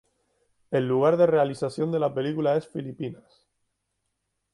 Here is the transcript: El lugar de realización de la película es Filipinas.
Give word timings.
El 0.71 0.87
lugar 0.87 1.15
de 1.15 1.27
realización 1.27 1.91
de 1.91 1.99
la 1.99 2.11
película 2.11 2.55
es 2.55 2.67
Filipinas. 2.67 3.47